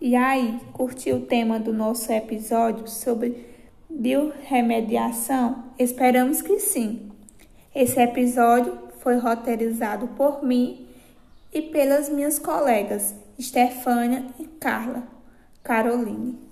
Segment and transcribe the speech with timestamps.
[0.00, 3.46] E aí, curtiu o tema do nosso episódio sobre
[3.86, 5.64] biorremediação?
[5.78, 7.12] Esperamos que sim.
[7.74, 10.88] Esse episódio foi roteirizado por mim
[11.52, 15.06] e pelas minhas colegas Stefânia e Carla
[15.62, 16.49] Caroline.